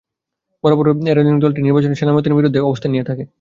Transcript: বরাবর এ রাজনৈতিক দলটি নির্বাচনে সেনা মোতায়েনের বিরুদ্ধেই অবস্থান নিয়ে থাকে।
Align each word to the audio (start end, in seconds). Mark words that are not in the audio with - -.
বরাবর 0.63 0.85
এ 1.01 1.11
রাজনৈতিক 1.11 1.43
দলটি 1.45 1.59
নির্বাচনে 1.61 1.95
সেনা 1.95 2.11
মোতায়েনের 2.13 2.37
বিরুদ্ধেই 2.39 2.67
অবস্থান 2.69 2.89
নিয়ে 2.91 3.07
থাকে। 3.09 3.23